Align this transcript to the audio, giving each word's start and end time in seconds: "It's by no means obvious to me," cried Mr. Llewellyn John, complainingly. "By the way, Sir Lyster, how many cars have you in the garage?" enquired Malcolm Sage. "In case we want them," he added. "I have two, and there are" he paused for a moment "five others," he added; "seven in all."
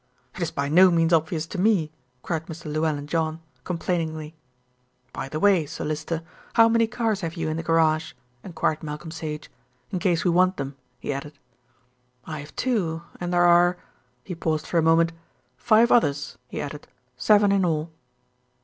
"It's 0.33 0.49
by 0.49 0.67
no 0.67 0.89
means 0.89 1.13
obvious 1.13 1.45
to 1.45 1.59
me," 1.59 1.91
cried 2.23 2.47
Mr. 2.47 2.65
Llewellyn 2.73 3.05
John, 3.05 3.39
complainingly. 3.63 4.33
"By 5.13 5.29
the 5.29 5.39
way, 5.39 5.67
Sir 5.67 5.85
Lyster, 5.85 6.23
how 6.53 6.67
many 6.67 6.87
cars 6.87 7.21
have 7.21 7.35
you 7.35 7.49
in 7.49 7.55
the 7.57 7.61
garage?" 7.61 8.13
enquired 8.43 8.81
Malcolm 8.81 9.11
Sage. 9.11 9.51
"In 9.91 9.99
case 9.99 10.25
we 10.25 10.31
want 10.31 10.57
them," 10.57 10.75
he 10.99 11.13
added. 11.13 11.37
"I 12.25 12.39
have 12.39 12.55
two, 12.55 13.03
and 13.19 13.31
there 13.31 13.45
are" 13.45 13.77
he 14.23 14.33
paused 14.33 14.65
for 14.65 14.79
a 14.79 14.81
moment 14.81 15.13
"five 15.55 15.91
others," 15.91 16.35
he 16.47 16.59
added; 16.59 16.87
"seven 17.15 17.51
in 17.51 17.63
all." 17.63 17.91